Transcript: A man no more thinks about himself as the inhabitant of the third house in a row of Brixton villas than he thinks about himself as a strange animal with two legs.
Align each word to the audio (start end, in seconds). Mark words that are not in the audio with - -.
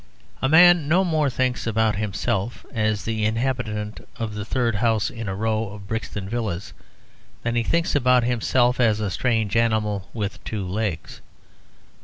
A 0.41 0.49
man 0.49 0.87
no 0.87 1.03
more 1.03 1.29
thinks 1.29 1.67
about 1.67 1.95
himself 1.97 2.65
as 2.73 3.03
the 3.05 3.23
inhabitant 3.23 4.07
of 4.17 4.33
the 4.33 4.43
third 4.43 4.77
house 4.77 5.11
in 5.11 5.29
a 5.29 5.35
row 5.35 5.69
of 5.69 5.87
Brixton 5.87 6.27
villas 6.27 6.73
than 7.43 7.53
he 7.53 7.61
thinks 7.61 7.95
about 7.95 8.23
himself 8.23 8.79
as 8.79 8.99
a 8.99 9.11
strange 9.11 9.55
animal 9.55 10.09
with 10.11 10.43
two 10.43 10.67
legs. 10.67 11.21